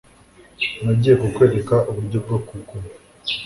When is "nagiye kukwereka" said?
0.83-1.75